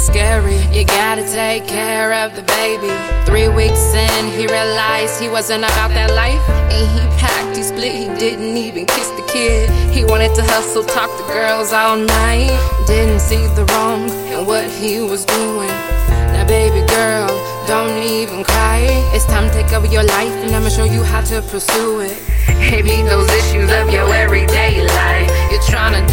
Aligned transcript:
scary. 0.00 0.56
You 0.72 0.84
gotta 0.84 1.22
take 1.22 1.66
care 1.66 2.12
of 2.12 2.34
the 2.34 2.42
baby. 2.42 2.90
Three 3.26 3.48
weeks 3.48 3.94
in, 3.94 4.22
he 4.32 4.46
realized 4.46 5.20
he 5.20 5.28
wasn't 5.28 5.64
about 5.64 5.90
that 5.90 6.10
life. 6.14 6.42
And 6.48 6.86
he 6.94 7.02
packed, 7.20 7.56
he 7.56 7.62
split, 7.62 7.94
he 7.94 8.06
didn't 8.18 8.56
even 8.56 8.86
kiss 8.86 9.08
the 9.10 9.26
kid. 9.30 9.70
He 9.94 10.04
wanted 10.04 10.34
to 10.34 10.42
hustle, 10.42 10.84
talk 10.84 11.10
to 11.18 11.24
girls 11.24 11.72
all 11.72 11.96
night. 11.96 12.50
Didn't 12.86 13.20
see 13.20 13.46
the 13.54 13.64
wrong 13.72 14.08
in 14.32 14.46
what 14.46 14.64
he 14.70 15.00
was 15.00 15.24
doing. 15.24 15.74
Now, 16.34 16.46
baby 16.46 16.86
girl, 16.86 17.28
don't 17.66 18.02
even 18.02 18.42
cry. 18.42 18.80
It's 19.14 19.26
time 19.26 19.48
to 19.48 19.52
take 19.54 19.72
over 19.72 19.86
your 19.86 20.04
life, 20.04 20.34
and 20.42 20.54
I'ma 20.56 20.70
show 20.70 20.84
you 20.84 21.02
how 21.02 21.20
to 21.20 21.42
pursue 21.42 22.00
it. 22.00 22.18
Maybe 22.58 23.02
those 23.02 23.30
issues 23.30 23.70
of 23.70 23.92
your 23.92 24.12
everyday 24.14 24.82
life. 24.82 25.30
You're 25.50 25.62
trying 25.62 25.94
to 25.94 26.09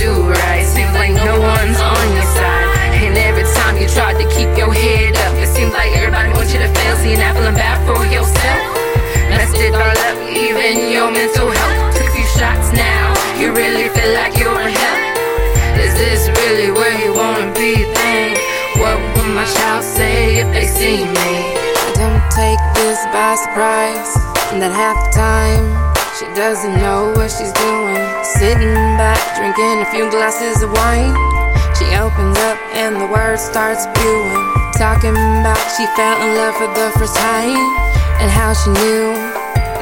what 18.87 18.99
will 19.19 19.33
my 19.35 19.43
child 19.43 19.83
say 19.83 20.39
if 20.39 20.47
they 20.55 20.67
see 20.67 21.03
me? 21.03 21.31
I 21.87 21.91
don't 21.99 22.23
take 22.31 22.61
this 22.79 22.99
by 23.11 23.35
surprise. 23.35 24.11
And 24.51 24.63
that 24.63 24.71
half 24.71 24.95
the 24.95 25.11
time 25.11 25.65
she 26.15 26.25
doesn't 26.31 26.79
know 26.79 27.11
what 27.11 27.27
she's 27.27 27.51
doing. 27.51 28.07
Sitting 28.23 28.79
back, 28.95 29.19
drinking 29.35 29.83
a 29.83 29.87
few 29.91 30.07
glasses 30.07 30.63
of 30.63 30.71
wine. 30.71 31.11
She 31.75 31.85
opens 31.99 32.39
up 32.47 32.57
and 32.79 32.95
the 32.95 33.07
words 33.11 33.43
start 33.43 33.75
spewing. 33.75 34.45
Talking 34.79 35.17
about 35.43 35.59
she 35.75 35.83
fell 35.99 36.15
in 36.23 36.37
love 36.39 36.55
for 36.55 36.69
the 36.71 36.87
first 36.95 37.15
time 37.17 37.59
and 38.23 38.29
how 38.31 38.55
she 38.55 38.71
knew 38.71 39.11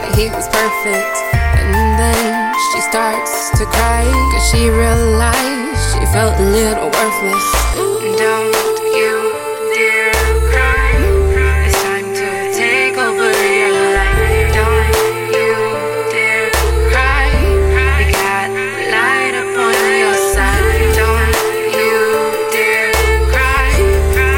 that 0.02 0.12
he 0.17 0.34
was 0.34 0.50
perfect. 0.50 1.16
And 1.62 2.00
then 2.00 2.56
she 2.73 2.80
starts 2.81 3.53
to 3.59 3.66
cry 3.69 4.03
cause 4.34 4.45
she 4.50 4.66
realized 4.69 5.81
she 5.94 6.03
felt 6.09 6.34
a 6.40 6.47
little 6.47 6.90
worthless. 6.90 7.45
Don't 8.17 8.84
you 8.95 9.33
dare 9.73 10.13
cry. 10.51 10.95
It's 11.67 11.75
time 11.83 12.07
to 12.15 12.29
take 12.55 12.97
over 12.97 13.31
your 13.59 13.73
life. 13.91 14.53
Don't 14.55 14.95
you 15.35 15.53
dare 16.13 16.51
cry. 16.91 17.27
You 17.99 18.07
got 18.16 18.47
light 18.95 19.35
up 19.35 19.51
your 20.01 20.16
side. 20.31 20.95
Don't 20.95 21.35
you 21.75 21.99
dare 22.55 22.93
cry. 23.33 23.67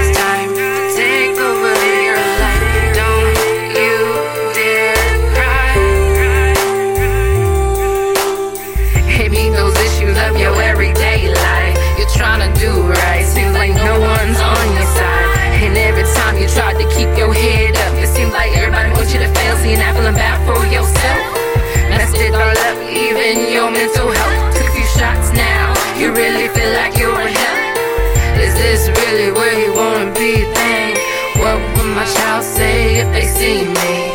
It's 0.02 0.17
time 0.17 0.50
to 0.50 0.67
take 0.95 1.38
over 1.38 1.75
your 2.08 2.22
life. 2.41 2.66
Don't 2.97 3.38
you 3.78 3.97
dare 4.58 4.97
cry. 5.35 5.69
Maybe 9.06 9.41
those 9.50 9.78
issues 9.88 10.17
of 10.17 10.34
your 10.35 10.56
everyday 10.62 11.29
life. 11.31 11.56
Trying 12.17 12.41
to 12.41 12.51
do 12.59 12.72
right. 12.81 13.23
Seems 13.23 13.53
like 13.53 13.73
no 13.78 14.00
one's 14.01 14.41
on 14.41 14.66
your 14.73 14.89
side. 14.97 15.29
And 15.61 15.78
every 15.78 16.03
time 16.17 16.38
you 16.38 16.47
try 16.50 16.73
to 16.73 16.85
keep 16.89 17.09
your 17.17 17.33
head 17.33 17.78
up, 17.85 17.94
it 18.01 18.07
seems 18.07 18.33
like 18.33 18.57
everybody 18.57 18.89
wants 18.91 19.13
you 19.13 19.19
to 19.19 19.29
fail, 19.33 19.55
so 19.57 19.66
you're 19.66 19.78
not 19.78 19.95
feeling 19.95 20.13
bad 20.13 20.38
for 20.45 20.57
yourself. 20.66 21.22
Messed 21.89 22.17
it 22.17 22.33
all 22.33 22.57
up, 22.69 22.78
even 22.89 23.51
your 23.53 23.69
mental 23.72 24.09
health. 24.09 24.55
Took 24.57 24.67
a 24.67 24.73
few 24.73 24.85
shots 24.97 25.31
now, 25.33 25.73
you 25.97 26.13
really 26.13 26.47
feel 26.50 26.72
like 26.73 26.97
you're 26.97 27.22
in 27.22 27.33
hell. 27.33 27.57
Is 28.41 28.53
this 28.53 28.89
really 28.89 29.31
where 29.31 29.57
you 29.57 29.73
wanna 29.73 30.13
be? 30.13 30.45
Think, 30.53 30.97
what 31.38 31.57
would 31.78 31.89
my 31.95 32.05
child 32.05 32.44
say 32.44 32.97
if 33.01 33.07
they 33.13 33.25
see 33.25 33.66
me? 33.66 34.06